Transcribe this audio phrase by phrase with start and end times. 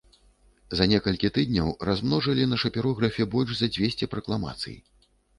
[0.77, 4.75] За некалькі тыдняў размножылі на шапірографе больш за дзвесце пракламацый.